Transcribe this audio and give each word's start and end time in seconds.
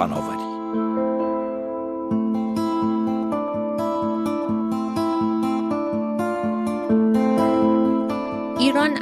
فناوری 0.00 0.39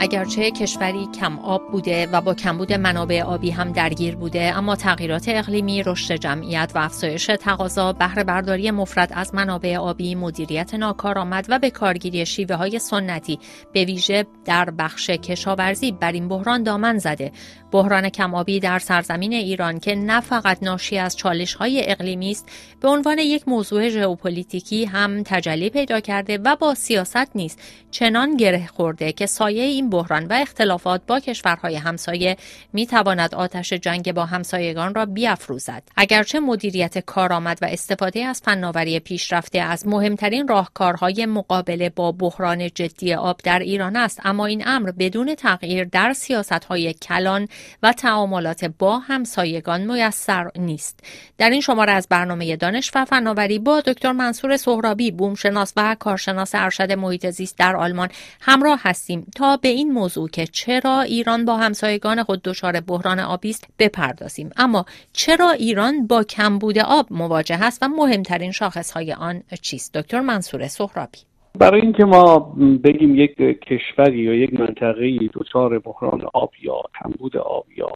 اگرچه 0.01 0.51
کشوری 0.51 1.09
کم 1.21 1.39
آب 1.39 1.73
بوده 1.73 2.07
و 2.07 2.21
با 2.21 2.35
کمبود 2.35 2.73
منابع 2.73 3.23
آبی 3.23 3.51
هم 3.51 3.73
درگیر 3.73 4.17
بوده 4.17 4.53
اما 4.57 4.77
تغییرات 4.77 5.25
اقلیمی 5.29 5.83
رشد 5.83 6.15
جمعیت 6.15 6.73
و 6.75 6.79
افزایش 6.79 7.27
تقاضا 7.27 7.93
بهره 7.93 8.25
برداری 8.25 8.71
مفرد 8.71 9.13
از 9.15 9.35
منابع 9.35 9.77
آبی 9.77 10.15
مدیریت 10.15 10.75
ناکارآمد 10.75 11.47
و 11.49 11.59
به 11.59 11.71
کارگیری 11.71 12.27
شیوه 12.27 12.57
های 12.57 12.79
سنتی 12.79 13.39
به 13.73 13.85
ویژه 13.85 14.27
در 14.45 14.71
بخش 14.71 15.11
کشاورزی 15.11 15.93
بر 15.93 16.13
این 16.13 16.29
بحران 16.29 16.63
دامن 16.63 16.99
زده. 16.99 17.33
بحران 17.73 18.09
کمآبی 18.09 18.61
در 18.61 18.79
سرزمین 18.79 19.33
ایران 19.33 19.81
که 19.81 19.95
نه 19.95 20.21
فقط 20.21 20.63
ناشی 20.63 20.99
از 20.99 21.17
چالش 21.17 21.55
های 21.55 21.91
اقلیمی 21.91 22.31
است 22.31 22.49
به 22.81 22.89
عنوان 22.89 23.19
یک 23.19 23.49
موضوع 23.49 23.89
ژئوپلیتیکی 23.89 24.85
هم 24.85 25.23
تجلی 25.23 25.71
پیدا 25.71 26.01
کرده 26.01 26.39
و 26.45 26.57
با 26.57 26.75
سیاست 26.75 27.37
نیست 27.37 27.59
چنان 27.91 28.37
گره 28.37 28.67
خورده 28.67 29.13
که 29.13 29.27
سایه 29.27 29.63
این 29.63 29.88
بحران 29.91 30.27
و 30.27 30.33
اختلافات 30.33 31.01
با 31.07 31.21
کشورهای 31.21 31.77
همسایه 31.77 32.37
می 32.73 32.87
تواند 32.87 33.35
آتش 33.35 33.73
جنگ 33.73 34.13
با 34.13 34.27
همسایگان 34.27 34.95
را 34.95 35.07
بیافروزد. 35.07 35.83
اگرچه 35.97 36.41
مدیریت 36.41 36.99
کارآمد 36.99 37.59
و 37.63 37.65
استفاده 37.65 38.25
از 38.25 38.41
فناوری 38.45 39.01
پیشرفته 39.01 39.61
از 39.61 39.87
مهمترین 39.87 40.49
راهکارهای 40.49 41.27
مقابله 41.27 41.89
با 41.89 42.13
بحران 42.13 42.71
جدی 42.71 43.15
آب 43.15 43.41
در 43.45 43.59
ایران 43.59 43.97
است 43.97 44.21
اما 44.25 44.47
این 44.47 44.69
امر 44.69 44.91
بدون 44.91 45.35
تغییر 45.35 45.85
در 45.85 46.13
سیاستهای 46.13 46.93
کلان 46.95 47.49
و 47.83 47.93
تعاملات 47.93 48.65
با 48.65 48.99
همسایگان 48.99 49.81
میسر 49.81 50.51
نیست. 50.57 51.01
در 51.39 51.51
این 51.51 51.61
شماره 51.61 51.93
از 51.93 52.07
برنامه 52.11 52.57
دانش 52.57 52.91
و 52.95 53.05
فناوری 53.05 53.59
با 53.59 53.81
دکتر 53.81 54.13
منصور 54.13 54.57
سهرابی 54.57 55.11
بومشناس 55.11 55.73
و 55.77 55.97
کارشناس 55.99 56.55
ارشد 56.55 56.93
محیط 56.93 57.31
زیست 57.31 57.59
در 57.59 57.77
آلمان 57.77 58.09
همراه 58.41 58.81
هستیم. 58.83 59.27
تا 59.37 59.57
به 59.57 59.69
این 59.79 59.93
موضوع 59.93 60.29
که 60.29 60.47
چرا 60.47 61.01
ایران 61.01 61.45
با 61.45 61.57
همسایگان 61.57 62.23
خود 62.23 62.43
دچار 62.43 62.81
بحران 62.81 63.21
آبی 63.21 63.51
است 63.51 63.75
بپردازیم. 63.79 64.51
اما 64.57 64.85
چرا 65.13 65.51
ایران 65.51 66.07
با 66.07 66.23
کمبود 66.23 66.79
آب 66.79 67.07
مواجه 67.11 67.65
است 67.65 67.83
و 67.83 67.89
مهمترین 67.89 68.53
شاخصهای 68.53 69.13
آن 69.13 69.43
چیست؟ 69.63 69.99
دکتر 69.99 70.21
منصور 70.21 70.67
سهرابی. 70.67 71.19
برای 71.59 71.81
اینکه 71.81 72.05
ما 72.05 72.39
بگیم 72.85 73.17
یک 73.17 73.37
کشوری 73.39 74.19
یا 74.19 74.35
یک 74.35 74.61
منطقه 74.61 75.19
دچار 75.35 75.79
بحران 75.79 76.23
آب 76.35 76.51
یا 76.63 76.83
کمبود 77.03 77.37
آب 77.37 77.67
یا 77.77 77.89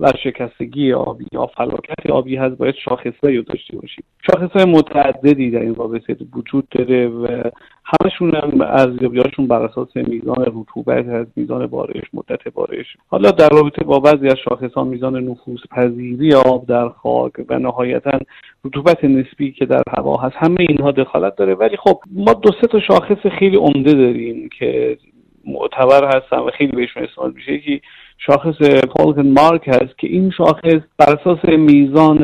ورشکستگی 0.00 0.92
آبی. 0.92 1.26
یا 1.32 1.46
فلاکت 1.46 2.10
آبی 2.10 2.36
هست 2.36 2.56
باید 2.56 2.74
شاخصهایی 2.74 3.36
رو 3.36 3.42
داشته 3.42 3.76
باشیم. 3.76 4.04
شاخصهای 4.30 4.64
متعددی 4.64 5.50
در 5.50 5.60
این 5.60 5.74
رابطه 5.74 6.16
وجود 6.36 6.68
داره 6.68 7.08
و 7.08 7.50
همشون 7.84 8.34
هم 8.34 8.60
ارزیابیهاشون 8.60 9.46
بر 9.46 9.62
اساس 9.62 9.96
میزان 9.96 10.44
رطوبت 10.46 11.06
هست 11.06 11.30
میزان 11.36 11.66
بارش 11.66 12.04
مدت 12.12 12.48
بارش. 12.48 12.86
حالا 13.08 13.30
در 13.30 13.48
رابطه 13.48 13.84
با 13.84 13.98
بعضی 13.98 14.28
از 14.28 14.36
شاخصها 14.48 14.84
میزان 14.84 15.24
نفوذ 15.24 15.60
پذیری 15.70 16.34
آب 16.34 16.66
در 16.66 16.88
خاک 16.88 17.32
و 17.48 17.58
نهایتا 17.58 18.18
رطوبت 18.64 19.04
نسبی 19.04 19.52
که 19.52 19.66
در 19.66 19.82
هوا 19.96 20.16
هست 20.16 20.36
همه 20.38 20.60
اینها 20.60 20.90
دخالت 20.90 21.36
داره. 21.36 21.54
ولی 21.54 21.76
خب 21.76 22.00
ما 22.12 22.32
دو 22.32 22.50
سه 22.60 22.66
تا 22.66 22.80
شاخص 22.80 23.26
خیلی 23.38 23.56
عمده 23.56 23.92
داریم 23.92 24.48
که 24.58 24.98
معتبر 25.46 26.04
هستن 26.16 26.36
و 26.36 26.50
خیلی 26.50 26.72
بهشون 26.72 27.02
استفاده 27.02 27.34
میشه. 27.34 27.52
یکی 27.52 27.80
شاخص 28.18 28.56
پولکن 28.96 29.26
مارک 29.26 29.68
هست 29.68 29.98
که 29.98 30.06
این 30.06 30.30
شاخص 30.30 30.80
بر 30.98 31.16
اساس 31.20 31.44
میزان 31.44 32.18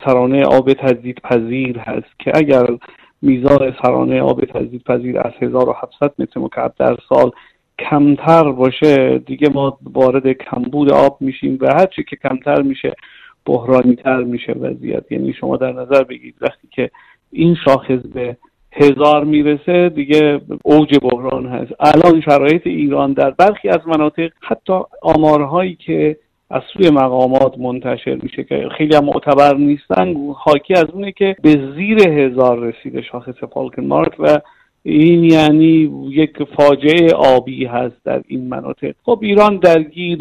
سرانه 0.00 0.44
آب 0.44 0.72
تجدید 0.72 1.18
پذیر 1.18 1.78
هست 1.78 2.18
که 2.18 2.32
اگر 2.34 2.66
میزان 3.22 3.74
سرانه 3.82 4.22
آب 4.22 4.44
تجدید 4.44 4.82
پذیر 4.82 5.18
از 5.18 5.32
1700 5.40 6.12
متر 6.18 6.40
مکعب 6.40 6.74
در 6.78 6.96
سال 7.08 7.30
کمتر 7.78 8.52
باشه 8.52 9.18
دیگه 9.18 9.48
ما 9.48 9.78
وارد 9.82 10.32
کمبود 10.32 10.92
آب 10.92 11.16
میشیم 11.20 11.58
و 11.60 11.74
هرچی 11.74 12.04
که 12.04 12.16
کمتر 12.16 12.62
میشه 12.62 12.94
بحرانی 13.46 13.96
تر 13.96 14.22
میشه 14.22 14.52
وضعیت. 14.52 15.12
یعنی 15.12 15.32
شما 15.32 15.56
در 15.56 15.72
نظر 15.72 16.04
بگیرید 16.04 16.34
وقتی 16.40 16.68
که 16.70 16.90
این 17.32 17.56
شاخص 17.64 18.06
به 18.14 18.36
هزار 18.76 19.24
می‌رسه 19.24 19.88
دیگه 19.88 20.40
اوج 20.62 20.98
بحران 21.02 21.46
هست. 21.46 21.72
الان 21.80 22.20
شرایط 22.20 22.66
ایران 22.66 23.12
در 23.12 23.30
برخی 23.30 23.68
از 23.68 23.80
مناطق 23.86 24.30
حتی 24.40 24.72
آمارهایی 25.02 25.74
که 25.74 26.16
از 26.50 26.62
سوی 26.72 26.90
مقامات 26.90 27.58
منتشر 27.58 28.18
میشه 28.22 28.44
که 28.44 28.68
خیلی 28.78 28.96
هم 28.96 29.04
معتبر 29.04 29.54
نیستن 29.54 30.14
حاکی 30.36 30.74
از 30.74 30.84
اونه 30.92 31.12
که 31.12 31.36
به 31.42 31.50
زیر 31.76 32.08
هزار 32.08 32.58
رسیده 32.58 33.02
شاخص 33.02 33.44
فالکن 33.54 33.84
مارک 33.84 34.12
و 34.18 34.40
این 34.82 35.24
یعنی 35.24 35.86
یک 36.14 36.42
فاجعه 36.56 37.12
آبی 37.14 37.64
هست 37.64 37.96
در 38.04 38.22
این 38.28 38.48
مناطق. 38.48 38.94
خب 39.02 39.18
ایران 39.22 39.56
درگیر 39.56 40.18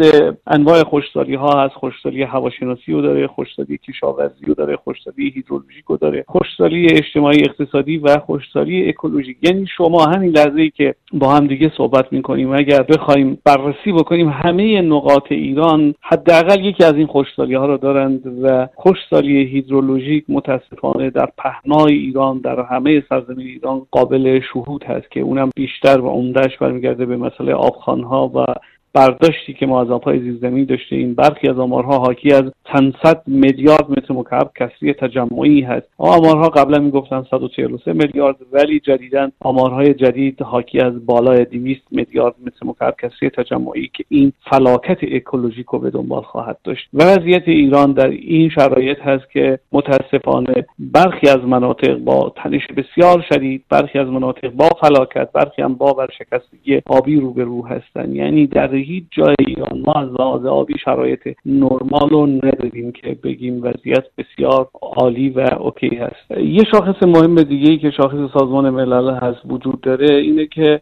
انواع 0.48 0.84
خوشسالی 0.84 1.36
ها 1.36 1.64
هست. 1.64 1.74
خوشسالی 1.74 2.24
هواشناسی 2.24 2.92
رو 2.92 3.02
داره 3.02 3.28
خوشسالی 3.28 3.78
کشاورزی 3.78 4.46
رو 4.46 4.54
داره 4.54 4.76
خوشسالی 4.76 5.30
هیدرولوژیک 5.36 5.86
رو 5.88 5.98
داره 5.98 6.26
خوشسالی 6.28 6.88
اجتماعی 6.92 7.42
اقتصادی 7.42 7.98
و 7.98 8.20
خوشسالی 8.20 8.90
اکولوژیک. 8.90 9.38
یعنی 9.42 9.68
شما 9.78 10.06
همین 10.06 10.30
لحظه 10.30 10.62
ای 10.62 10.70
که 10.70 10.96
با 11.14 11.34
هم 11.36 11.48
دیگه 11.48 11.72
صحبت 11.78 12.14
می‌کنیم 12.14 12.52
اگر 12.52 12.84
بخوایم 12.84 13.38
بررسی 13.46 13.92
بکنیم 13.92 14.30
همه 14.30 14.82
نقاط 14.82 15.32
ایران 15.32 15.96
حداقل 16.02 16.66
یکی 16.66 16.84
از 16.84 16.94
این 16.94 17.08
خوشسالی 17.08 17.54
ها 17.54 17.66
رو 17.66 17.78
دارند 17.78 18.44
و 18.44 18.68
خوشسالی 18.76 19.46
هیدرولوژیک 19.46 20.26
متاسفانه 20.30 21.10
در 21.10 21.30
پهنای 21.38 21.94
ایران 21.94 22.38
در 22.38 22.60
همه 22.62 23.04
سرزمین 23.10 23.48
ایران 23.48 23.82
قابل 23.92 24.40
شهود 24.54 24.84
هست 24.84 25.12
که 25.12 25.20
اونم 25.20 25.50
بیشتر 25.56 25.83
و 25.86 26.08
عمدهش 26.08 26.58
برمیگرده 26.58 27.06
به 27.06 27.18
مسئله 27.18 27.54
آبخانها 27.54 28.32
و 28.36 28.46
برداشتی 28.94 29.54
که 29.54 29.66
ما 29.66 29.82
از 29.82 29.92
آبهای 29.92 30.20
زیرزمینی 30.20 30.66
داشته 30.66 30.96
این 30.96 31.14
برخی 31.14 31.50
از 31.50 31.60
آمارها 31.60 32.00
حاکی 32.00 32.34
از 32.34 32.44
چند 32.74 32.94
صد 33.04 33.22
میلیارد 33.28 33.90
متر 33.90 34.14
مکعب 34.14 34.52
کسری 34.60 34.94
تجمعی 34.94 35.62
هست. 35.62 35.88
آمارها 35.98 36.50
قبلا 36.50 36.80
می‌گفتن 36.80 37.26
143 37.32 37.94
میلیارد 37.94 38.36
ولی 38.52 38.80
جدیدا 38.80 39.32
آمارهای 39.40 39.94
جدید 39.94 40.42
حاکی 40.42 40.80
از 40.80 41.06
بالای 41.06 41.46
200 41.46 41.82
میلیارد 41.92 42.36
متر 42.46 42.66
مکعب 42.66 42.96
کسری 43.02 43.30
تجمعی 43.30 43.90
که 43.94 44.04
این 44.10 44.34
فلاکت 44.50 44.98
اکولوژیک 45.02 45.66
رو 45.66 45.80
به 45.80 45.90
دنبال 45.90 46.22
خواهد 46.22 46.58
داشت. 46.64 46.90
و 46.94 47.04
وضعیت 47.04 47.48
ایران 47.48 47.92
در 47.92 48.08
این 48.08 48.50
شرایط 48.50 49.00
هست 49.00 49.32
که 49.32 49.60
متاسفانه 49.72 50.66
برخی 50.80 51.30
از 51.30 51.40
مناطق 51.46 51.98
با 51.98 52.34
تنش 52.36 52.68
بسیار 52.78 53.26
شدید 53.30 53.64
برخی 53.70 54.00
از 54.00 54.08
مناطق 54.08 54.50
با 54.50 54.70
فلاکت 54.82 55.32
برخی 55.32 55.62
هم 55.62 55.74
با 55.74 55.94
ورشکستگی 55.94 56.82
آبی 56.86 57.16
روبرو 57.16 57.68
هستند 57.68 58.16
یعنی 58.16 58.48
در 58.48 58.68
هیچ 58.84 59.04
جای 59.12 59.36
ایران 59.40 59.84
ما 59.86 59.94
از 59.94 60.10
لحاظ 60.10 60.46
آبی 60.46 60.74
شرایط 60.86 61.20
نرمال 61.46 62.10
رو 62.10 62.28
نداریم 62.28 62.92
که 62.92 63.18
بگیم 63.24 63.64
وضعیت 63.64 64.04
بسیار 64.18 64.70
عالی 64.82 65.30
و 65.30 65.40
اوکی 65.60 65.96
هست. 65.96 66.32
یه 66.38 66.64
شاخص 66.72 67.04
مهم 67.04 67.36
دیگه 67.36 67.72
ای 67.72 67.78
که 67.78 67.92
شاخص 67.92 68.34
سازمان 68.34 68.70
ملل 68.70 69.14
هست 69.14 69.40
وجود 69.46 69.82
داره 69.82 70.16
اینه 70.16 70.46
که 70.46 70.82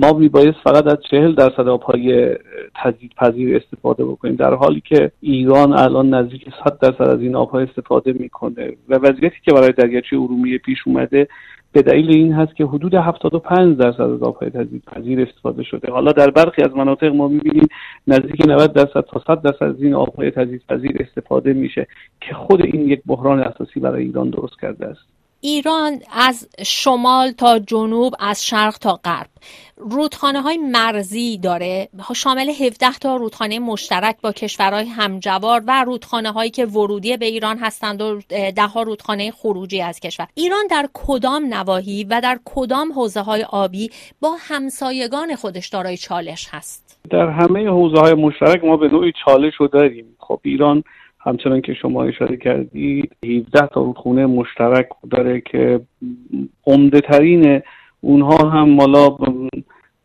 ما 0.00 0.12
میبایست 0.12 0.58
فقط 0.64 0.86
از 0.86 0.98
چهل 1.10 1.34
درصد 1.34 1.68
آبهای 1.68 2.36
تجدید 2.74 3.12
پذیر 3.16 3.56
استفاده 3.56 4.04
بکنیم 4.04 4.34
در 4.34 4.54
حالی 4.54 4.80
که 4.80 5.10
ایران 5.20 5.72
الان 5.72 6.14
نزدیک 6.14 6.44
100 6.64 6.78
درصد 6.78 7.08
از 7.08 7.20
این 7.20 7.36
آبها 7.36 7.58
استفاده 7.58 8.12
می‌کنه 8.12 8.72
و 8.88 8.94
وضعیتی 8.94 9.36
که 9.44 9.52
برای 9.52 9.72
دریاچه 9.72 10.16
ارومیه 10.16 10.58
پیش 10.58 10.78
اومده 10.86 11.28
به 11.72 11.82
دلیل 11.82 12.10
این 12.10 12.32
هست 12.32 12.56
که 12.56 12.64
حدود 12.64 12.94
75 12.94 13.76
درصد 13.76 14.00
از 14.00 14.22
آبهای 14.22 14.50
تجدید 14.50 14.82
پذیر 14.84 15.20
استفاده 15.20 15.62
شده. 15.62 15.92
حالا 15.92 16.12
در 16.12 16.30
برخی 16.30 16.62
از 16.62 16.76
مناطق 16.76 17.14
ما 17.14 17.28
می‌بینیم 17.28 17.68
نزدیک 18.06 18.46
90 18.46 18.72
درصد 18.72 19.00
تا 19.00 19.22
100 19.26 19.42
درصد 19.42 19.62
از 19.62 19.82
این 19.82 19.94
آبهای 19.94 20.30
تجدید 20.30 20.62
پذیر 20.68 20.96
استفاده 21.00 21.52
میشه 21.52 21.86
که 22.20 22.34
خود 22.34 22.62
این 22.62 22.88
یک 22.88 23.00
بحران 23.06 23.40
اساسی 23.40 23.80
برای 23.80 24.04
ایران 24.04 24.30
درست 24.30 24.60
کرده 24.60 24.86
است. 24.86 25.17
ایران 25.40 26.00
از 26.12 26.48
شمال 26.66 27.30
تا 27.30 27.58
جنوب 27.58 28.14
از 28.18 28.46
شرق 28.46 28.78
تا 28.78 29.00
غرب. 29.04 29.28
رودخانه 29.76 30.40
های 30.40 30.58
مرزی 30.58 31.38
داره. 31.38 31.88
شامل 32.16 32.48
17 32.48 32.92
تا 32.92 33.16
رودخانه 33.16 33.58
مشترک 33.58 34.16
با 34.22 34.32
کشورهای 34.32 34.86
همجوار 34.86 35.62
و 35.66 35.84
رودخانه 35.84 36.32
هایی 36.32 36.50
که 36.50 36.66
ورودی 36.66 37.16
به 37.16 37.26
ایران 37.26 37.58
هستند 37.58 38.02
و 38.02 38.20
ده 38.28 38.66
ها 38.66 38.82
رودخانه 38.82 39.30
خروجی 39.30 39.82
از 39.82 40.00
کشور. 40.00 40.28
ایران 40.34 40.66
در 40.70 40.88
کدام 40.92 41.54
نواحی 41.54 42.04
و 42.04 42.20
در 42.20 42.38
کدام 42.44 42.92
حوزه 42.92 43.20
های 43.20 43.42
آبی 43.42 43.90
با 44.20 44.36
همسایگان 44.40 45.34
خودش 45.34 45.68
دارای 45.68 45.96
چالش 45.96 46.48
هست؟ 46.50 46.98
در 47.10 47.28
همه 47.28 47.68
حوزه 47.68 48.00
های 48.00 48.14
مشترک 48.14 48.64
ما 48.64 48.76
به 48.76 48.88
نوعی 48.88 49.12
چالش 49.24 49.54
رو 49.58 49.68
داریم. 49.68 50.16
خب 50.18 50.40
ایران 50.42 50.84
همچنان 51.28 51.60
که 51.60 51.74
شما 51.74 52.04
اشاره 52.04 52.36
کردید 52.36 53.12
17 53.24 53.66
تا 53.66 53.80
رودخونه 53.80 54.26
مشترک 54.26 54.88
داره 55.10 55.40
که 55.40 55.80
عمده 56.66 57.00
ترین 57.00 57.62
اونها 58.00 58.48
هم 58.48 58.68
مالا 58.68 59.16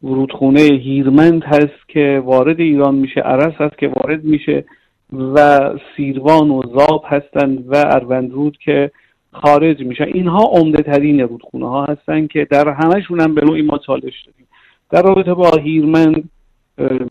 رودخونه 0.02 0.62
هیرمند 0.62 1.44
هست 1.44 1.88
که 1.88 2.22
وارد 2.26 2.60
ایران 2.60 2.96
میشه 2.96 3.22
عرس 3.22 3.54
هست 3.58 3.78
که 3.78 3.88
وارد 3.88 4.24
میشه 4.24 4.66
و 5.14 5.70
سیروان 5.96 6.52
و 6.52 6.62
زاب 6.78 7.04
هستند 7.08 7.66
و 7.68 7.76
اروندرود 7.76 8.58
که 8.58 8.92
خارج 9.34 9.82
میشن 9.82 10.04
اینها 10.14 10.44
عمده 10.44 10.84
ترین 10.84 11.20
رودخونه 11.20 11.70
ها 11.70 11.86
هستن 11.86 12.28
که 12.28 12.48
در 12.52 12.70
همشون 12.70 13.22
هم 13.22 13.36
به 13.36 13.42
نوعی 13.46 13.62
ما 13.62 13.78
چالش 13.78 14.26
داریم. 14.26 14.48
در 14.92 15.02
رابطه 15.02 15.34
با 15.34 15.52
هیرمند 15.58 16.30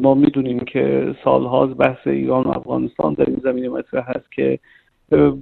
ما 0.01 0.15
می‌دونیم 0.15 0.59
که 0.59 1.15
سالهاست 1.25 1.73
بحث 1.73 2.07
ایران 2.07 2.45
و 2.45 2.49
افغانستان 2.49 3.15
در 3.15 3.25
این 3.25 3.41
زمینه 3.45 3.69
مطرح 3.69 4.11
هست 4.11 4.33
که 4.33 4.59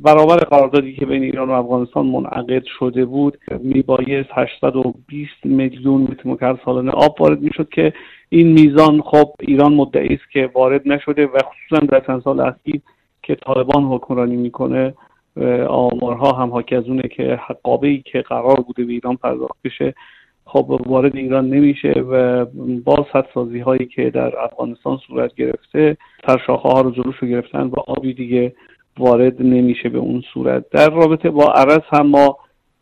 برابر 0.03 0.37
قراردادی 0.37 0.97
که 0.97 1.07
بین 1.07 1.23
ایران 1.23 1.49
و 1.49 1.53
افغانستان 1.53 2.07
منعقد 2.07 2.63
شده 2.79 3.05
بود 3.05 3.39
میبایست 3.61 4.29
820 4.33 5.33
میلیون 5.45 6.01
متر 6.01 6.31
مکعب 6.31 6.59
سالانه 6.65 6.91
آب 6.91 7.21
وارد 7.21 7.41
می‌شد 7.41 7.69
که 7.69 7.93
این 8.29 8.53
میزان 8.53 9.03
خب 9.03 9.35
ایران 9.41 9.75
مدعی 9.75 10.15
است 10.15 10.31
که 10.33 10.51
وارد 10.55 10.89
نشده 10.89 11.27
و 11.27 11.39
خصوصا 11.39 11.87
در 11.87 12.01
چند 12.01 12.23
سال 12.23 12.41
اخیر 12.41 12.81
که 13.23 13.35
طالبان 13.35 13.85
حکمرانی 13.85 14.37
می‌کنه 14.37 14.95
آمارها 15.69 16.33
هم 16.33 16.51
حاکی 16.51 16.77
از 16.77 16.85
اونه 16.89 17.09
که 17.09 17.41
حقابه 17.47 17.89
ای 17.89 18.03
که 18.05 18.21
قرار 18.21 18.61
بوده 18.61 18.85
به 18.85 18.93
ایران 18.93 19.17
پرداخت 19.17 19.57
بشه 19.65 19.95
خب 20.53 20.81
وارد 20.87 21.17
ایران 21.17 21.51
نمیشه 21.51 21.93
و 21.93 22.45
با 22.85 23.07
سازی 23.35 23.59
هایی 23.59 23.87
که 23.87 24.11
در 24.11 24.39
افغانستان 24.39 24.99
صورت 25.07 25.35
گرفته 25.35 25.97
سرشاخه 26.27 26.69
ها 26.69 26.81
رو 26.81 26.91
جلوش 26.91 27.17
رو 27.19 27.29
گرفتن 27.29 27.63
و 27.63 27.75
آبی 27.87 28.15
دیگه 28.15 28.53
وارد 28.99 29.43
نمیشه 29.43 29.89
به 29.89 29.99
اون 29.99 30.23
صورت. 30.35 30.65
در 30.71 30.91
رابطه 30.91 31.31
با 31.31 31.53
عرض 31.53 31.81
هم 31.93 32.07
ما 32.07 32.37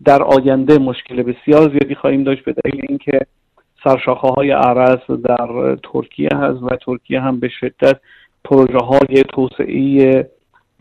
در 0.04 0.22
آینده 0.22 0.78
مشکل 0.78 1.22
بسیار 1.22 1.70
زیادی 1.70 1.94
خواهیم 1.94 2.24
داشت 2.24 2.44
به 2.44 2.54
دلیل 2.64 2.84
اینکه 2.88 3.20
سرشاخه 3.84 4.28
های 4.28 4.50
عرض 4.50 5.10
در 5.24 5.76
ترکیه 5.92 6.28
هست 6.34 6.62
و 6.62 6.68
ترکیه 6.86 7.20
هم 7.20 7.40
به 7.40 7.48
شدت 7.48 7.96
پروژه 8.44 8.78
های 8.78 9.22
توسعه 9.34 10.30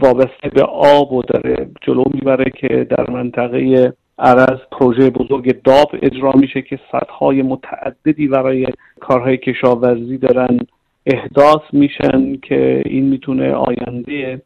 وابسته 0.01 0.49
به 0.53 0.63
آب 0.63 1.13
و 1.13 1.21
داره 1.21 1.69
جلو 1.81 2.03
می‌بره 2.13 2.51
که 2.57 2.87
در 2.89 3.09
منطقه 3.09 3.93
عرض 4.19 4.59
پروژه 4.71 5.09
بزرگ 5.09 5.61
داب 5.61 5.91
اجرا 6.01 6.31
میشه 6.31 6.61
که 6.61 6.79
سطحهای 6.91 7.41
متعددی 7.41 8.27
برای 8.27 8.67
کارهای 8.99 9.37
کشاورزی 9.37 10.17
دارن. 10.17 10.59
احداث 11.05 11.61
میشن 11.73 12.35
که 12.35 12.83
این 12.85 13.05
می‌تونه 13.05 13.53
آینده 13.53 14.41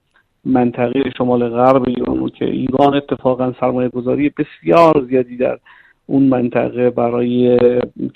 منطقه 0.45 1.03
شمال 1.17 1.49
غرب 1.49 1.87
ایران 1.87 2.19
رو 2.19 2.29
که 2.29 2.45
ایران 2.45 2.95
اتفاقا 2.95 3.53
سرمایه 3.59 3.89
گذاری 3.89 4.29
بسیار 4.29 5.05
زیادی 5.09 5.37
در 5.37 5.57
اون 6.07 6.23
منطقه 6.23 6.89
برای 6.89 7.59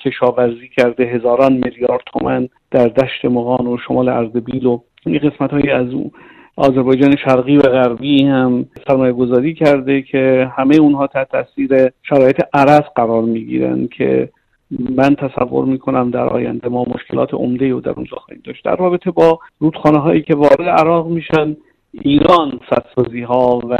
کشاورزی 0.06 0.69
کرده 0.78 1.04
هزاران 1.04 1.54
میلیارد 1.54 2.02
تومن 2.06 2.50
در 2.72 2.88
دشت 2.88 3.25
مغان 3.25 3.68
و 3.68 3.78
شمال 3.78 4.10
اردبیل 4.10 4.66
و 4.66 4.80
این 5.06 5.18
قسمت 5.18 5.52
های 5.52 5.69
از 5.69 5.94
اون 5.94 6.12
آذربایجان 6.57 7.16
شرقی 7.16 7.57
و 7.57 7.62
غربی 7.62 8.24
هم 8.24 8.66
سرمایه 8.88 9.13
گذاری 9.13 9.54
کرده 9.54 10.02
که 10.02 10.52
همه 10.57 10.75
اونها 10.75 11.07
تحت 11.07 11.30
تاثیر 11.31 11.92
شرایط 12.04 12.42
عرض 12.54 12.84
قرار 12.96 13.24
می‌گیرن 13.24 13.88
که 13.88 14.30
من 14.96 15.16
تصور 15.16 15.66
می‌کنم 15.66 16.12
در 16.12 16.28
آینده 16.28 16.69
ما 16.69 16.86
مشکلات 16.96 17.34
عمده 17.34 17.69
رو 17.69 17.81
در 17.81 17.92
اونجا 17.92 18.18
خواهیم 18.18 18.42
داشت. 18.46 18.66
در 18.66 18.75
رابطه 18.75 19.12
با 19.12 19.40
رودخانه 19.60 20.00
هایی 20.00 20.22
که 20.22 20.36
وارد 20.36 20.62
عراق 20.62 21.07
میشن 21.07 21.57
ایران 22.02 22.60
سدسازی 22.69 23.22
ها 23.22 23.62
و 23.69 23.78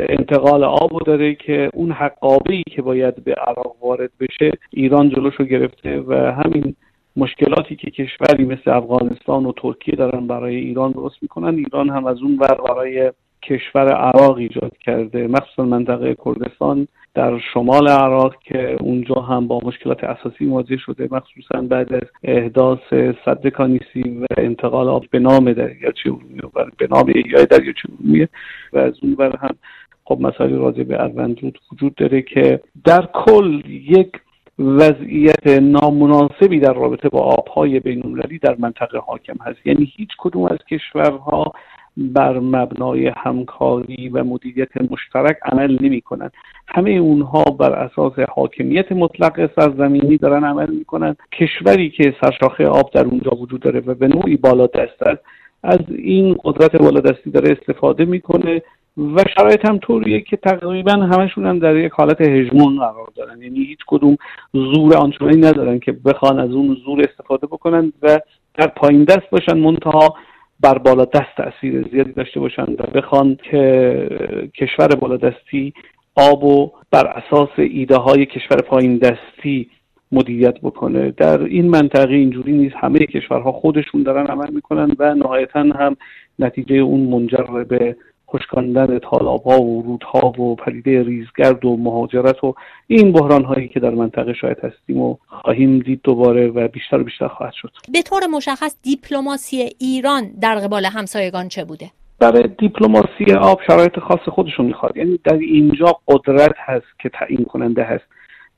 انتقال 0.00 0.64
آب 0.64 1.04
داره 1.06 1.34
که 1.34 1.70
اون 1.74 1.92
حقابه 1.92 2.54
ای 2.54 2.62
که 2.70 2.82
باید 2.82 3.24
به 3.24 3.34
عراق 3.34 3.76
وارد 3.82 4.10
بشه 4.20 4.50
ایران 4.70 5.10
جلوشو 5.10 5.44
گرفته 5.44 6.00
و 6.00 6.14
همین 6.14 6.74
مشکلاتی 7.16 7.76
که 7.76 7.90
کشوری 7.90 8.44
مثل 8.44 8.70
افغانستان 8.70 9.46
و 9.46 9.52
ترکیه 9.56 9.94
دارن 9.94 10.26
برای 10.26 10.56
ایران 10.56 10.92
درست 10.92 11.16
می‌کنن. 11.22 11.54
ایران 11.54 11.90
هم 11.90 12.06
از 12.06 12.22
اون 12.22 12.38
ور 12.38 12.60
برای 12.68 13.12
کشور 13.42 13.88
عراق 13.88 14.36
ایجاد 14.36 14.76
کرده. 14.76 15.26
مخصوصا 15.26 15.62
منطقه 15.64 16.16
کردستان 16.24 16.88
در 17.14 17.38
شمال 17.54 17.88
عراق 17.88 18.34
که 18.42 18.76
اونجا 18.80 19.14
هم 19.14 19.46
با 19.46 19.60
مشکلات 19.64 20.04
اساسی 20.04 20.44
مواجه 20.44 20.76
شده. 20.76 21.08
مخصوصا 21.10 21.60
بعد 21.60 21.92
از 21.92 22.08
احداث 22.22 22.78
صد 23.24 23.46
کانیسی 23.46 24.02
و 24.02 24.26
انتقال 24.36 24.88
آب 24.88 25.04
به 25.10 25.18
نام 25.18 25.52
دریاچه 25.52 26.06
ارومیه 26.06 26.42
و 26.54 26.64
به 26.78 26.88
نام 26.90 27.08
یا 27.08 27.44
دریاچه 27.44 27.88
ارومیه 27.88 28.28
و 28.72 28.78
از 28.78 28.94
اون 29.02 29.16
ور 29.18 29.36
هم 29.36 29.56
خب 30.04 30.18
مسائل 30.20 30.52
راجع 30.52 30.82
به 30.82 31.02
اروندرود 31.02 31.58
وجود 31.72 31.94
داره 31.94 32.22
که 32.22 32.60
در 32.84 33.08
کل 33.12 33.62
یک 33.66 34.12
وضعیت 34.58 35.46
نامناسبی 35.46 36.60
در 36.60 36.72
رابطه 36.72 37.08
با 37.08 37.20
آبهای 37.20 37.80
بینالمللی 37.80 38.38
در 38.38 38.56
منطقه 38.58 38.98
حاکم 38.98 39.36
هست. 39.40 39.66
یعنی 39.66 39.92
هیچ 39.96 40.08
کدوم 40.18 40.44
از 40.44 40.58
کشورها 40.70 41.52
بر 41.96 42.38
مبنای 42.38 43.12
همکاری 43.16 44.08
و 44.08 44.24
مدیریت 44.24 44.90
مشترک 44.90 45.36
عمل 45.44 45.78
نمی 45.80 46.00
کنند 46.00 46.32
همه 46.68 46.90
اونها 46.90 47.42
بر 47.42 47.72
اساس 47.72 48.12
حاکمیت 48.18 48.92
مطلق 48.92 49.50
سرزمینی 49.56 50.16
دارن 50.16 50.44
عمل 50.44 50.70
می‌کنن 50.70 51.16
کشوری 51.32 51.90
که 51.90 52.14
سرشاخه 52.20 52.66
آب 52.66 52.90
در 52.90 53.04
اونجا 53.04 53.30
وجود 53.30 53.60
داره 53.60 53.80
و 53.80 53.94
به 53.94 54.08
نوعی 54.08 54.36
بالا 54.36 54.66
دست 54.66 55.02
است 55.02 55.22
از 55.62 55.80
این 55.88 56.36
قدرت 56.44 56.76
بالادستی 56.76 57.30
داره 57.30 57.56
استفاده 57.60 58.04
می‌کنه 58.04 58.62
و 58.96 59.24
شرایط 59.36 59.68
هم 59.68 59.78
طوریه 59.78 60.20
که 60.20 60.36
تقریبا 60.36 60.92
همشون 60.92 61.46
هم 61.46 61.58
در 61.58 61.76
یک 61.76 61.92
حالت 61.92 62.20
هژمون 62.20 62.78
قرار 62.78 63.08
دارن. 63.14 63.42
یعنی 63.42 63.64
هیچ 63.64 63.78
کدوم 63.86 64.16
زور 64.52 64.96
آنچنانی 64.96 65.36
ندارن 65.36 65.78
که 65.78 65.92
بخوان 65.92 66.40
از 66.40 66.50
اون 66.50 66.76
زور 66.84 67.00
استفاده 67.00 67.46
بکنن 67.46 67.92
و 68.02 68.20
در 68.54 68.66
پایین 68.66 69.04
دست 69.04 69.30
باشن 69.30 69.58
منتها 69.58 70.14
بر 70.60 70.78
بالا 70.78 71.04
دست 71.04 71.36
تاثیر 71.36 71.88
زیادی 71.92 72.12
داشته 72.12 72.40
باشن 72.40 72.62
و 72.62 72.86
بخوان 72.94 73.38
که 73.50 74.08
کشور 74.54 74.88
بالادستی 74.88 75.72
آب 76.14 76.44
و 76.44 76.72
بر 76.90 77.06
اساس 77.06 77.48
ایده 77.56 77.96
های 77.96 78.26
کشور 78.26 78.56
پایین 78.56 78.98
دستی 78.98 79.70
مدیریت 80.12 80.60
بکنه. 80.60 81.10
در 81.10 81.42
این 81.42 81.68
منطقه 81.68 82.14
اینجوری 82.14 82.52
نیست. 82.52 82.74
همه 82.78 82.98
کشورها 82.98 83.52
خودشون 83.52 84.02
دارن 84.02 84.26
عمل 84.26 84.50
می‌کنن 84.50 84.96
و 84.98 85.14
نهایتا 85.14 85.60
هم 85.60 85.96
نتیجه 86.38 86.74
اون 86.74 87.00
منجر 87.00 87.64
به 87.64 87.96
خشکاندن 88.30 89.00
ها 89.04 89.62
و 89.62 89.82
رودها 89.82 90.28
و 90.28 90.56
پدیده 90.56 91.02
ریزگرد 91.02 91.64
و 91.64 91.76
مهاجرت 91.76 92.44
و 92.44 92.54
این 92.86 93.12
بحران 93.12 93.44
هایی 93.44 93.68
که 93.68 93.80
در 93.80 93.90
منطقه 93.90 94.32
شاید 94.32 94.58
هستیم 94.58 95.00
و 95.00 95.16
خواهیم 95.28 95.78
دید 95.78 96.00
دوباره 96.04 96.48
و 96.48 96.68
بیشتر 96.68 97.00
و 97.00 97.04
بیشتر 97.04 97.28
خواهد 97.28 97.52
شد. 97.52 97.70
به 97.92 98.02
طور 98.02 98.26
مشخص 98.26 98.76
دیپلماسی 98.82 99.70
ایران 99.78 100.30
در 100.40 100.54
قبال 100.54 100.84
همسایگان 100.84 101.48
چه 101.48 101.64
بوده؟ 101.64 101.90
برای 102.18 102.48
دیپلماسی 102.58 103.32
آب 103.40 103.60
شرایط 103.66 103.98
خاص 103.98 104.28
خودشون 104.28 104.66
می‌خواد. 104.66 104.96
یعنی 104.96 105.20
در 105.24 105.36
اینجا 105.36 105.98
قدرت 106.08 106.54
هست 106.58 106.86
که 106.98 107.08
تعیین 107.08 107.44
کننده 107.44 107.84
هست. 107.84 108.04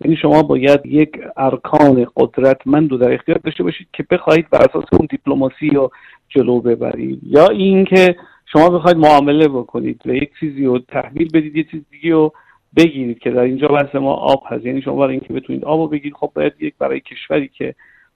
یعنی 0.04 0.16
شما 0.16 0.42
باید 0.42 0.80
یک 0.86 1.10
ارکان 1.36 2.06
قدرتمند 2.16 2.90
رو 2.90 2.96
در 2.96 3.12
اختیار 3.12 3.38
داشته 3.44 3.62
باشید 3.62 3.88
که 3.92 4.04
بخواهید 4.10 4.50
بر 4.50 4.58
اساس 4.58 4.84
اون 4.92 5.08
دیپلماسی 5.10 5.68
رو 5.68 5.90
جلو 6.28 6.60
ببرید. 6.60 7.20
یا 7.22 7.46
اینکه 7.48 8.16
شما 8.52 8.70
بخواید 8.70 8.96
معامله 8.96 9.48
بکنید 9.48 10.02
و 10.06 10.14
یک 10.14 10.30
چیزی 10.40 10.64
رو 10.64 10.78
تحویل 10.78 11.28
بدید 11.34 11.56
یه 11.56 11.64
چیز 11.64 11.82
دیگه 11.90 12.10
رو 12.10 12.32
بگیرید 12.76 13.18
که 13.18 13.30
در 13.30 13.40
اینجا 13.40 13.68
بحث 13.68 13.94
ما 13.94 14.12
آب 14.12 14.42
هست. 14.46 14.66
یعنی 14.66 14.82
شما 14.82 14.96
برای 14.96 15.10
اینکه 15.10 15.32
بتونید 15.32 15.64
آب 15.64 15.80
رو 15.80 15.88
بگیرید 15.88 16.14
خب 16.14 16.30
باید 16.34 16.52
یک 16.60 16.74
برای 16.78 17.00
کشوری 17.00 17.48
که 17.48 17.74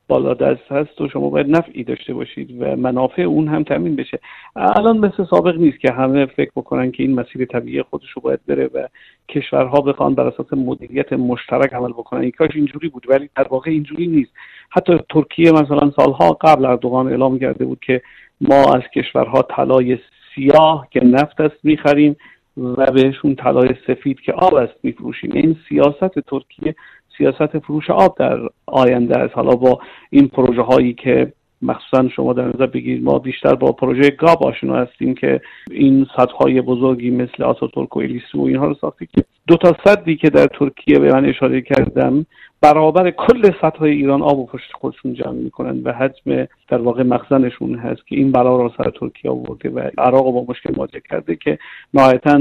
بالا 0.09 0.35
دست 0.35 0.73
هست 0.73 1.01
و 1.01 1.09
شما 1.09 1.31
باید 1.31 1.51
نفعی 1.51 1.85
داشته 1.85 2.15
باشید 2.15 2.63
و 2.63 2.77
منافع 2.77 3.23
اون 3.23 3.49
هم 3.49 3.63
تامین 3.63 3.97
بشه. 3.97 4.19
الان 4.57 4.99
مثل 4.99 5.25
سابق 5.31 5.57
نیست 5.57 5.81
که 5.81 5.93
همه 5.93 6.27
فکر 6.27 6.51
بکنن 6.57 6.91
که 6.91 7.03
این 7.03 7.15
مسیر 7.15 7.45
طبیعی 7.45 7.83
خودش 7.83 8.11
رو 8.11 8.23
باید 8.23 8.41
بره 8.47 8.71
و 8.75 8.89
کشورها 9.29 9.81
بخوان 9.81 10.15
بر 10.15 10.27
اساس 10.27 10.53
مدیریت 10.53 11.13
مشترک 11.13 11.73
عمل 11.73 11.93
بکنن. 11.93 12.21
این 12.21 12.31
کاش 12.31 12.51
اینجوری 12.55 12.89
بود 12.89 13.07
ولی 13.09 13.31
در 13.37 13.49
واقع 13.49 13.71
اینجوری 13.71 14.07
نیست. 14.07 14.31
حتی 14.71 14.99
ترکیه 15.11 15.53
مثلا 15.53 15.91
سالها 15.97 16.33
قبل 16.33 16.65
اردوغان 16.65 17.07
اعلام 17.09 17.39
کرده 17.39 17.65
بود 17.65 17.81
که 17.81 18.03
ما 18.41 18.75
از 18.75 18.83
کشورها 18.95 19.43
طلای 19.43 19.99
سیاه 20.35 20.89
که 20.91 21.05
نفت 21.05 21.41
است 21.41 21.57
می‌خریم 21.63 22.17
و 22.57 22.87
بهشون 22.87 23.35
طلای 23.35 23.75
سفید 23.87 24.21
که 24.21 24.33
آب 24.33 24.55
است 24.55 24.75
میفروشیم. 24.83 25.33
این 25.33 25.57
سیاست 25.69 26.19
ترکیه 26.19 26.75
سیاست 27.19 27.59
فروش 27.59 27.91
آب 27.91 28.19
در 28.19 28.39
آینده 28.67 29.19
است. 29.19 29.35
حالا 29.35 29.57
با 29.57 29.81
این 30.11 30.29
پروژه 30.29 30.63
هایی 30.63 30.93
که 30.95 31.33
مخصوصا 31.63 32.09
شما 32.09 32.33
در 32.33 32.45
نظر 32.45 32.67
بگیرید 32.67 33.05
ما 33.05 33.19
بیشتر 33.19 33.55
با 33.55 33.73
پروژه 33.73 34.11
گاب 34.11 34.45
آشنا 34.45 34.77
هستیم 34.77 35.15
که 35.15 35.41
این 35.71 36.07
سدهای 36.17 36.61
بزرگی 36.61 37.11
مثل 37.11 37.43
آساتورک 37.43 37.97
و 37.97 38.01
الیسو 38.01 38.39
و 38.41 38.47
اینها 38.47 38.67
رو 38.67 38.75
ساخته 38.75 39.07
که 39.07 39.25
دو 39.47 39.57
تا 39.57 39.77
صدی 39.85 40.17
که 40.17 40.31
در 40.31 40.47
ترکیه 40.47 40.99
به 40.99 41.13
من 41.13 41.25
اشاره 41.25 41.61
کردم 41.61 42.27
برابر 42.61 43.11
کل 43.11 43.51
سطح 43.61 43.83
ایران 43.83 44.23
آب 44.23 44.39
و 44.39 44.47
پشت 44.47 44.73
خودشون 44.73 45.15
جمع 45.15 45.33
می‌کنن 45.33 45.83
و 45.83 45.93
حجم 45.93 46.47
در 46.69 46.79
واقع 46.79 47.03
مخزنشون 47.03 47.75
هست 47.75 48.07
که 48.07 48.17
این 48.17 48.33
بلا 48.33 48.57
را 48.57 48.73
سر 48.79 48.91
ترکیه 48.91 49.31
آورده 49.31 49.71
و 49.71 49.91
عراق 49.99 50.25
با 50.25 50.45
مشکل 50.49 50.75
مواجه 50.77 51.01
کرده 51.11 51.37
که 51.37 51.59
نهایتا 51.95 52.41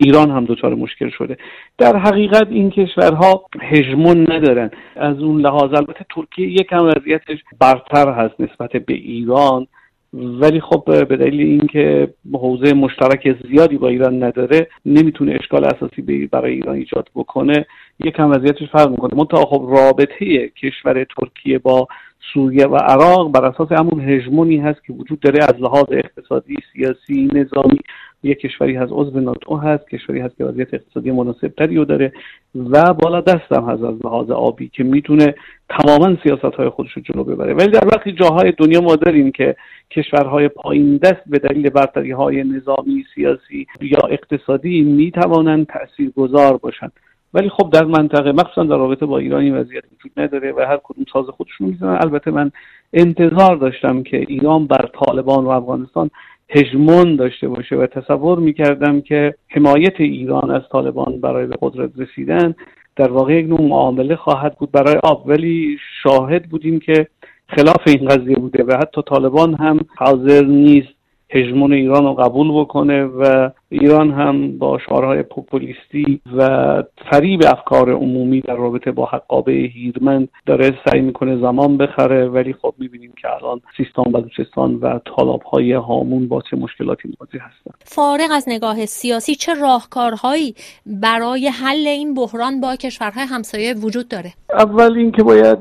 ایران 0.00 0.30
هم 0.30 0.44
دچار 0.44 0.74
مشکل 0.74 1.10
شده. 1.10 1.36
در 1.78 1.96
حقیقت 1.96 2.46
این 2.50 2.70
کشورها 2.70 3.44
هژمون 3.60 4.32
ندارن. 4.32 4.70
از 4.96 5.18
اون 5.18 5.40
لحاظ 5.40 5.72
البته 5.74 6.06
ترکیه 6.14 6.48
یکم 6.48 6.84
وضعیتش 6.84 7.38
برتر 7.60 8.12
هست 8.12 8.40
نسبت 8.40 8.72
به 8.72 8.94
ایران. 8.94 9.66
ولی 10.12 10.60
خب 10.60 10.82
به 11.08 11.16
دلیل 11.16 11.40
اینکه 11.40 12.08
حوزه 12.32 12.74
مشترک 12.74 13.36
زیادی 13.48 13.76
با 13.78 13.88
ایران 13.88 14.22
نداره 14.22 14.68
نمی‌تونه 14.86 15.36
اشکال 15.40 15.64
اساسی 15.64 16.26
برای 16.26 16.52
ایران 16.52 16.76
ایجاد 16.76 17.08
بکنه. 17.14 17.66
یکم 18.04 18.30
وضعیتش 18.30 18.68
فرق 18.72 18.90
می‌کنه. 18.90 19.10
منتها 19.14 19.44
خب 19.44 19.66
رابطه 19.70 20.48
کشور 20.48 21.04
ترکیه 21.04 21.58
با 21.58 21.88
سوریه 22.34 22.66
و 22.66 22.76
عراق 22.76 23.32
بر 23.32 23.44
اساس 23.44 23.72
همون 23.72 24.00
هژمونی 24.00 24.56
هست 24.56 24.84
که 24.84 24.92
وجود 24.92 25.20
داره 25.20 25.44
از 25.44 25.54
لحاظ 25.60 25.86
اقتصادی 25.90 26.56
سیاسی 26.72 27.28
نظامی. 27.32 27.80
یک 28.22 28.38
کشوری 28.38 28.74
هست 28.74 28.92
عضو 28.92 29.20
ناتو 29.20 29.56
هست 29.56 29.88
کشوری 29.88 30.20
هست 30.20 30.36
که 30.36 30.44
وضعیت 30.44 30.74
اقتصادی 30.74 31.10
مناسب 31.10 31.48
تری 31.48 31.76
رو 31.76 31.84
داره 31.84 32.12
و 32.54 32.94
بالا 32.94 33.20
دستم 33.20 33.64
هست 33.64 33.82
از 33.82 34.04
لحاظ 34.04 34.30
آبی 34.30 34.68
که 34.68 34.84
می‌تونه 34.84 35.34
تماما 35.68 36.16
سیاست 36.22 36.54
های 36.54 36.68
خودش 36.68 36.92
رو 36.92 37.02
جلو 37.02 37.24
ببره. 37.24 37.54
ولی 37.54 37.70
در 37.70 37.86
وقتی 37.86 38.12
جاهای 38.12 38.52
دنیا 38.58 38.80
ما 38.80 38.96
داریم 38.96 39.32
که 39.32 39.56
کشورهای 39.90 40.48
پایین 40.48 40.96
دست 40.96 41.22
به 41.26 41.38
دلیل 41.38 41.70
برتری 41.70 42.10
های 42.10 42.44
نظامی 42.44 43.04
سیاسی 43.14 43.66
یا 43.80 44.08
اقتصادی 44.10 44.82
می‌توانند 44.82 45.66
تاثیرگذار 45.66 46.56
باشند. 46.56 46.92
ولی 47.34 47.48
خب 47.48 47.70
در 47.72 47.84
منطقه 47.84 48.32
مخصوصا 48.32 48.64
در 48.64 48.76
رابطه 48.76 49.06
با 49.06 49.18
ایران 49.18 49.42
این 49.42 49.56
وضعیت 49.56 49.84
وجود 49.94 50.12
نداره 50.16 50.52
و 50.52 50.60
هر 50.60 50.78
کدوم 50.84 51.04
ساز 51.12 51.26
خودشون 51.26 51.66
می‌زنن. 51.66 51.98
البته 52.00 52.30
من 52.30 52.50
انتظار 52.92 53.56
داشتم 53.56 54.02
که 54.02 54.16
ایران 54.16 54.66
بر 54.66 54.88
طالبان 54.92 55.44
و 55.44 55.48
افغانستان 55.48 56.10
هژمون 56.50 57.16
داشته 57.16 57.48
باشه 57.48 57.76
و 57.76 57.86
تصور 57.86 58.38
می‌کردم 58.38 59.00
که 59.00 59.34
حمایت 59.48 60.00
ایران 60.00 60.50
از 60.50 60.62
طالبان 60.72 61.20
برای 61.20 61.46
به 61.46 61.56
قدرت 61.62 61.90
رسیدن 61.96 62.54
در 62.96 63.12
واقع 63.12 63.34
یک 63.34 63.46
نوع 63.48 63.62
معامله 63.62 64.16
خواهد 64.16 64.58
بود 64.58 64.72
برای 64.72 64.94
آب. 65.02 65.26
ولی 65.26 65.78
شاهد 66.02 66.48
بودیم 66.48 66.80
که 66.80 67.06
خلاف 67.48 67.82
این 67.86 68.08
قضیه 68.08 68.36
بوده 68.36 68.64
و 68.64 68.76
حتی 68.76 69.02
طالبان 69.02 69.54
هم 69.54 69.80
حاضر 69.96 70.44
نیست 70.44 70.99
هژمون 71.32 71.72
ایران 71.72 72.04
رو 72.04 72.14
قبول 72.14 72.60
بکنه 72.60 73.04
و 73.04 73.50
ایران 73.68 74.10
هم 74.10 74.58
با 74.58 74.78
شعارهای 74.78 75.22
پوپولیستی 75.22 76.20
و 76.36 76.82
فریب 77.10 77.42
افکار 77.46 77.92
عمومی 77.92 78.40
در 78.40 78.54
رابطه 78.54 78.92
با 78.92 79.06
حقابه 79.06 79.52
هیرمند 79.52 80.28
داره 80.46 80.78
سعی 80.84 81.00
می‌کنه 81.00 81.36
زمان 81.40 81.76
بخره 81.76 82.28
ولی 82.28 82.52
خب 82.52 82.74
می‌بینیم 82.78 83.12
که 83.22 83.28
الان 83.34 83.60
سیستان 83.76 84.04
بلوچستان 84.04 84.74
و 84.74 84.98
طالاب 84.98 85.42
های 85.42 85.72
هامون 85.72 86.28
با 86.28 86.42
چه 86.50 86.56
مشکلاتی 86.56 87.08
مواجه 87.20 87.40
هستن. 87.44 87.70
فارغ 87.84 88.30
از 88.32 88.44
نگاه 88.48 88.86
سیاسی 88.86 89.34
چه 89.34 89.54
راهکارهایی 89.54 90.54
برای 90.86 91.48
حل 91.48 91.86
این 91.86 92.14
بحران 92.14 92.60
با 92.60 92.76
کشورهای 92.76 93.24
همسایه 93.24 93.74
وجود 93.74 94.08
داره؟ 94.08 94.32
اول 94.54 94.98
اینکه 94.98 95.22
باید 95.22 95.58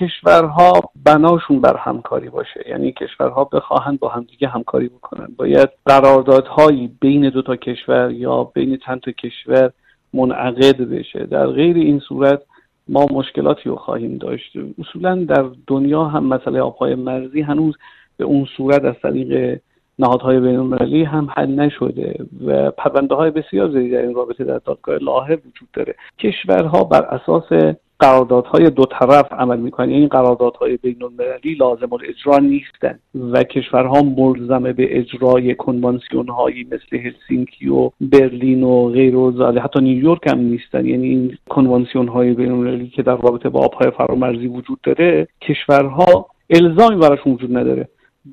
کشورها 0.00 0.72
بناشون 1.04 1.60
بر 1.60 1.76
همکاری 1.76 2.28
باشه. 2.30 2.64
یعنی 2.68 2.92
کشورها 2.92 3.44
بخواهند 3.44 4.00
با 4.00 4.08
همدیگه 4.08 4.48
همکاری 4.48 4.88
بکنن 4.98 5.28
باید 5.36 5.68
قراردادهایی 5.86 6.90
بین 7.00 7.30
دو 7.30 7.42
تا 7.42 7.56
کشور 7.56 8.10
یا 8.10 8.44
بین 8.44 8.76
چند 8.76 9.00
تا 9.00 9.12
کشور 9.12 9.70
منعقد 10.14 10.76
بشه. 10.76 11.26
در 11.26 11.46
غیر 11.46 11.76
این 11.76 11.98
صورت 11.98 12.42
ما 12.88 13.06
مشکلاتی 13.10 13.68
رو 13.68 13.76
خواهیم 13.76 14.18
داشت. 14.18 14.52
اصولا 14.78 15.14
در 15.14 15.50
دنیا 15.66 16.04
هم 16.04 16.24
مسئله 16.24 16.60
آبهای 16.60 16.94
مرزی 16.94 17.40
هنوز 17.40 17.74
به 18.16 18.24
اون 18.24 18.46
صورت 18.56 18.84
از 18.84 18.94
طریق 19.02 19.60
نهادهای 19.98 20.40
بین 20.40 21.06
هم 21.06 21.28
حل 21.36 21.54
نشده 21.54 22.26
و 22.46 22.70
پرونده 22.70 23.14
های 23.14 23.30
بسیار 23.30 23.70
زیادی 23.70 23.90
در 23.90 24.02
این 24.02 24.14
رابطه 24.14 24.44
در 24.44 24.58
دادگاه 24.58 24.98
لاهه 24.98 25.34
وجود 25.34 25.68
داره. 25.72 25.94
کشورها 26.18 26.84
بر 26.84 27.02
اساس 27.02 27.74
قراردادهای 28.00 28.70
دو 28.70 28.84
طرف 28.84 29.32
عمل 29.32 29.58
می‌کنن. 29.58 29.88
این 29.88 30.08
قراردادهای 30.08 30.76
بین 30.76 31.02
المللی 31.02 31.54
لازم 31.54 31.92
الاجرا 31.92 32.38
نیستن 32.38 32.98
و 33.32 33.42
کشورها 33.42 34.02
ملزم 34.02 34.72
به 34.72 34.98
اجرای 34.98 35.54
کنوانسیون 35.54 36.28
هایی 36.28 36.64
مثل 36.64 36.96
هلسینکی 36.96 37.68
و 37.68 37.90
برلین 38.00 38.62
و 38.62 38.88
غیر 38.88 39.16
و 39.16 39.60
حتی 39.60 39.80
نیویورک 39.80 40.26
هم 40.26 40.38
نیستن. 40.38 40.86
یعنی 40.86 41.08
این 41.08 41.38
کنوانسیون 41.48 42.08
های 42.08 42.34
بین 42.34 42.52
المللی 42.52 42.88
که 42.88 43.02
در 43.02 43.16
رابطه 43.16 43.48
با 43.48 43.60
آبهای 43.60 43.90
فرامرزی 43.90 44.46
وجود 44.46 44.80
داره 44.82 45.28
کشورها 45.40 46.26
الزامی 46.50 46.96
براشون 46.96 47.32
وجود 47.32 47.56
نداره. 47.56 47.88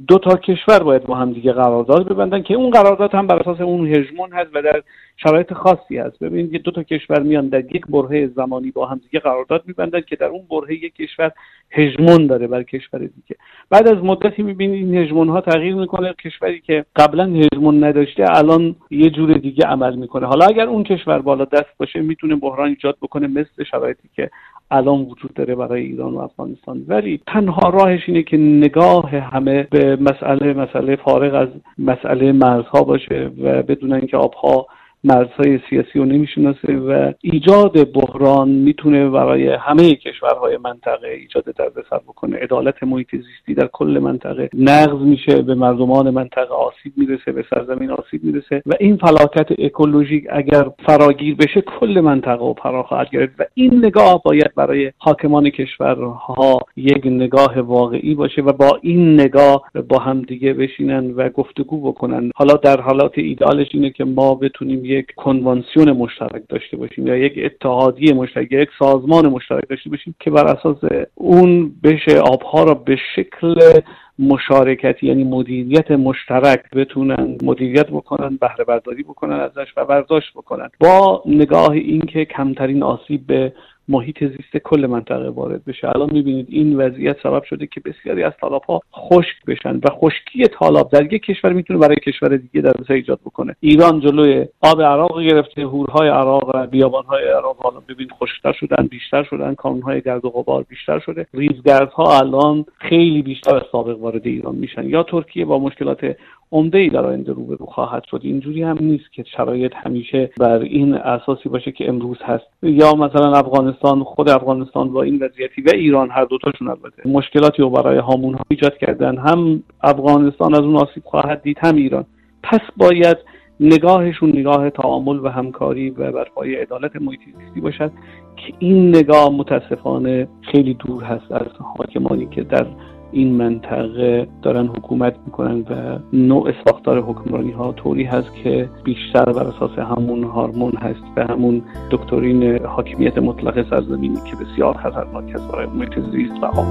دو 0.08 0.18
تا 0.18 0.36
کشور 0.36 0.84
باید 0.84 1.04
با 1.04 1.16
هم 1.16 1.34
دیگه 1.34 1.54
قرارداد 1.54 2.10
ببندن 2.10 2.42
که 2.42 2.54
اون 2.54 2.70
قرارداد 2.70 3.16
هم 3.16 3.28
بر 3.28 3.40
اساس 3.40 3.62
اون 3.62 3.88
هژمون 3.88 4.32
هست 4.32 4.50
و 4.54 4.62
در 4.62 4.84
شرایط 5.18 5.54
خاصی 5.54 5.98
هست. 5.98 6.20
ببینید 6.20 6.62
دو 6.62 6.72
تا 6.72 6.84
کشور 6.84 7.20
میان 7.20 7.48
در 7.48 7.76
یک 7.76 7.86
برهه 7.88 8.28
زمانی 8.36 8.72
با 8.72 8.86
هم 8.86 8.98
دیگه 9.04 9.20
قرارداد 9.20 9.64
میبندن 9.66 10.02
که 10.02 10.16
در 10.16 10.26
اون 10.26 10.42
برهه 10.50 10.74
یک 10.74 10.96
کشور 10.96 11.32
هژمون 11.72 12.28
داره 12.28 12.48
بر 12.48 12.64
کشور 12.64 13.00
دیگه. 13.00 13.36
بعد 13.70 13.88
از 13.88 14.04
مدتی 14.04 14.44
می‌بینید 14.44 14.86
این 14.86 14.96
هژمون 14.96 15.30
ها 15.30 15.42
تغییر 15.42 15.76
می‌کنه. 15.76 16.14
کشوری 16.14 16.60
که 16.60 16.86
قبلا 16.96 17.24
هژمون 17.24 17.84
نداشته 17.84 18.26
الان 18.30 18.76
یه 18.92 19.10
جور 19.10 19.34
دیگه 19.34 19.66
عمل 19.66 19.96
می‌کنه. 19.96 20.28
حالا 20.28 20.46
اگر 20.46 20.68
اون 20.68 20.84
کشور 20.84 21.20
بالا 21.20 21.46
دست 21.46 21.78
باشه 21.78 22.02
می‌تونه 22.02 22.36
بحران 22.36 22.70
ایجاد 22.70 22.98
بکنه 23.02 23.28
مثل 23.28 23.64
شرایطی 23.72 24.10
که 24.16 24.30
الان 24.72 25.02
وجود 25.02 25.34
داره 25.34 25.56
برای 25.56 25.82
ایران 25.82 26.14
و 26.14 26.20
افغانستان. 26.20 26.86
ولی 26.88 27.22
تنها 27.28 27.70
راهش 27.70 28.02
اینه 28.08 28.24
که 28.24 28.38
نگاه 28.38 29.10
همه 29.10 29.64
به 29.64 29.96
مسئله 29.96 30.54
مسئله 30.54 30.96
فارغ 30.96 31.36
از 31.36 31.50
مسئله 31.78 32.32
مرزها 32.32 32.84
باشه 32.84 33.32
و 33.44 33.64
بدون 33.64 33.94
اینکه 33.94 34.18
آبها 34.18 34.68
مرزهای 35.06 35.60
سیاسی 35.70 36.00
رو 36.00 36.06
نمی‌شناسه 36.06 36.78
و 36.78 37.12
ایجاد 37.22 37.94
بحران 37.94 38.50
می‌تونه 38.50 39.10
برای 39.10 39.48
همه 39.48 39.96
کشورهای 39.96 40.58
منطقه 40.58 41.08
ایجاد 41.08 41.44
دردسر 41.44 41.98
بکنه. 41.98 42.38
عدالت 42.38 42.84
محیط 42.84 43.08
زیستی 43.12 43.54
در 43.54 43.68
کل 43.74 44.00
منطقه 44.04 44.50
نقض 44.54 45.02
میشه 45.02 45.42
به 45.42 45.56
مردمان 45.56 46.10
منطقه 46.10 46.54
آسیب 46.54 46.94
می‌رسه 46.98 47.32
به 47.32 47.46
سرزمین 47.50 47.92
آسیب 47.92 48.24
می‌رسه 48.24 48.62
و 48.66 48.74
این 48.80 48.98
فلاکت 48.98 49.60
اکولوژیک 49.60 50.26
اگر 50.30 50.66
فراگیر 50.86 51.36
بشه 51.36 51.62
کل 51.62 52.02
منطقه 52.04 52.46
و 52.46 52.54
فرا 52.54 52.84
خواهد 52.84 53.10
گرفت 53.10 53.34
و 53.40 53.44
این 53.54 53.86
نگاه 53.86 54.22
باید 54.26 54.56
برای 54.56 54.92
حاکمان 54.98 55.50
کشورها 55.50 56.60
یک 56.76 57.06
نگاه 57.06 57.60
واقعی 57.60 58.16
باشه 58.16 58.42
و 58.42 58.52
با 58.52 58.80
این 58.82 59.14
نگاه 59.14 59.64
با 59.90 60.00
هم 60.00 60.22
دیگه 60.22 60.54
بشینن 60.54 61.12
و 61.12 61.30
گفتگو 61.30 61.92
بکنن. 61.92 62.32
حالا 62.36 62.54
در 62.54 62.82
حالات 62.82 63.18
ایدالش 63.18 63.68
اینه 63.74 63.90
که 63.90 64.06
ما 64.06 64.36
بتونیم 64.36 64.86
یک 64.96 65.16
کنوانسیون 65.16 65.92
مشترک 65.92 66.44
داشته 66.50 66.78
باشیم 66.78 67.08
یا 67.08 67.18
یک 67.18 67.34
اتحادیه 67.46 68.14
مشترک 68.14 68.52
یا 68.52 68.62
یک 68.62 68.70
سازمان 68.80 69.28
مشترک 69.28 69.64
داشته 69.70 69.90
باشیم 69.90 70.16
که 70.20 70.32
بر 70.32 70.48
اساس 70.48 70.78
اون 71.16 71.76
بشه 71.84 72.20
آبها 72.20 72.64
را 72.64 72.74
به 72.74 72.98
شکل 73.16 73.82
مشارکتی 74.20 75.08
یعنی 75.08 75.24
مدیریت 75.24 75.92
مشترک 75.92 76.70
بتونن 76.70 77.38
مدیریت 77.44 77.88
بکنن 77.88 78.38
بهره 78.42 78.64
برداری 78.64 79.04
بکنن 79.04 79.40
ازش 79.40 79.68
و 79.78 79.86
برداشت 79.86 80.34
بکنن. 80.34 80.70
با 80.80 81.24
نگاه 81.26 81.72
اینکه 81.72 82.26
کمترین 82.26 82.84
آسیب 82.84 83.28
به 83.28 83.54
محیط 83.88 84.24
زیست 84.24 84.58
کل 84.64 84.86
منطقه 84.86 85.30
وارد 85.30 85.66
بشه. 85.66 85.88
الان 85.96 86.10
می‌بینید 86.12 86.48
این 86.50 86.78
وضعیت 86.78 87.18
سبب 87.24 87.44
شده 87.44 87.68
که 87.68 87.82
بسیاری 87.86 88.24
از 88.24 88.34
تالاب 88.42 88.64
ها 88.64 88.82
خشک 88.96 89.46
بشن 89.48 89.76
و 89.76 89.90
خشکی 89.90 90.48
تالاب 90.48 90.92
در 90.92 91.14
یک 91.14 91.22
کشور 91.22 91.54
می‌تونه 91.54 91.80
برای 91.80 91.96
کشور 91.96 92.38
دیگه 92.38 92.62
در 92.62 92.74
ایجاد 92.90 93.20
بکنه. 93.26 93.56
ایران 93.60 94.00
جلوی 94.00 94.48
آب 94.62 94.82
عراق 94.82 95.22
گرفته 95.22 95.62
هورهای 95.62 96.10
عراق 96.10 96.52
و 96.56 96.68
بیابانهای 96.68 97.28
عراق 97.28 97.58
حالا 97.60 97.80
ببین 97.80 98.08
خشکتر 98.10 98.54
شدن 98.54 98.88
بیشتر 98.88 99.24
شدن 99.24 99.56
کانونهای 99.56 100.02
گرد 100.02 100.26
و 100.26 100.30
غبار 100.30 100.64
بیشتر 100.64 101.00
شده. 101.00 101.28
ریزگردها 101.34 102.18
الان 102.18 102.66
خیلی 102.78 103.22
بیشتر 103.22 103.56
از 103.56 103.64
سابق 103.72 104.00
وارد 104.00 104.28
ایران 104.28 104.56
میشن. 104.56 104.90
یا 104.90 105.04
ترکیه 105.04 105.46
با 105.46 105.60
مشکلات 105.60 106.16
عمده 106.52 106.78
ای 106.78 106.90
در 106.90 107.06
آینده 107.06 107.34
روبرو 107.34 107.66
خواهد 107.66 108.04
شد. 108.12 108.20
اینجوری 108.24 108.64
هم 108.64 108.78
نیست 108.82 109.14
که 109.14 109.24
شرایط 109.38 109.72
همیشه 109.76 110.30
بر 110.40 110.60
این 110.60 110.94
اساسی 110.94 111.50
باشه 111.50 111.72
که 111.72 111.90
امروز 111.90 112.18
هست. 112.24 112.46
یا 112.64 112.94
مثلا 112.94 113.34
افغانستان 113.34 114.04
خود 114.04 114.30
افغانستان 114.30 114.94
با 114.94 115.04
این 115.04 115.16
وضعیتی 115.16 115.62
و 115.62 115.70
ایران 115.74 116.10
هر 116.12 116.26
دوتاشون 116.26 116.68
البته 116.68 117.10
مشکلاتی 117.10 117.62
رو 117.62 117.70
برای 117.70 117.98
هامون 117.98 118.34
ها 118.34 118.42
ایجاد 118.50 118.78
کردن. 118.78 119.18
هم 119.18 119.64
افغانستان 119.82 120.56
از 120.56 120.62
اون 120.62 120.76
آسیب 120.76 121.04
خواهد 121.04 121.42
دید 121.42 121.58
هم 121.62 121.76
ایران. 121.76 122.06
پس 122.44 122.62
باید 122.78 123.18
نگاهشون 123.60 124.30
نگاه 124.30 124.70
تعامل 124.70 125.20
و 125.20 125.30
همکاری 125.30 125.90
و 125.90 126.12
برپای 126.12 126.56
عدالت 126.56 126.96
محیطی 126.96 127.34
زیستی 127.40 127.62
باشد 127.62 127.92
که 128.36 128.54
این 128.60 128.96
نگاه 128.96 129.30
متاسفانه 129.30 130.28
خیلی 130.52 130.74
دور 130.74 131.04
هست 131.04 131.32
از 131.32 131.48
حاکمانی 131.78 132.26
که 132.26 132.44
در 132.44 132.68
این 133.16 133.32
منطقه 133.32 134.28
دارن 134.42 134.68
حکومت 134.68 135.16
می‌کنن 135.26 135.60
و 135.60 136.00
نوع 136.14 136.52
ساختار 136.66 137.02
حکمرانی 137.02 137.52
ها 137.52 137.72
طوری 137.72 138.04
هست 138.04 138.28
که 138.44 138.70
بیشتر 138.84 139.26
بر 139.26 139.44
اساس 139.44 139.80
همون 139.80 140.24
هارمون 140.24 140.72
هست 140.72 141.04
و 141.18 141.28
همون 141.28 141.62
دکترین 141.92 142.66
حاکمیت 142.66 143.18
مطلق 143.18 143.70
سرزمینی 143.70 144.16
که 144.16 144.36
بسیار 144.36 144.78
خطرناک 144.78 145.36
است 145.36 145.48
برای 145.52 145.66
محیط 145.66 146.00
زیست 146.00 146.44
و 146.44 146.46
آب. 146.46 146.66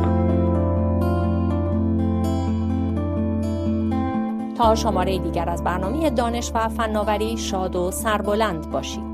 تا 4.58 4.74
شماره 4.74 5.18
دیگر 5.18 5.48
از 5.48 5.64
برنامه 5.64 6.10
دانش 6.10 6.52
و 6.54 6.68
فناوری 6.68 7.36
شاد 7.36 7.76
و 7.76 7.90
سربلند 7.90 8.70
باشید. 8.70 9.13